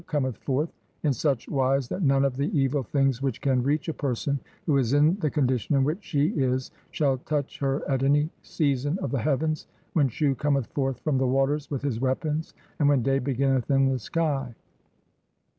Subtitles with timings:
[0.07, 0.73] "cometh forth,
[1.03, 4.75] in such wise that none of the evil "things which can reach a person who
[4.77, 8.97] is in the con dition in which she is shall touch her at any season
[9.03, 13.03] of "the heavens, when Shu cometh forth from the waters "with his weapons and when
[13.03, 14.55] day beginneth in the sky.